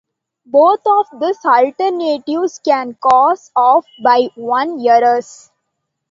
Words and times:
Both 0.47 0.79
of 0.87 1.05
these 1.19 1.45
alternatives 1.45 2.59
can 2.65 2.95
cause 2.99 3.51
off-by-one 3.55 4.83
errors. 4.83 5.51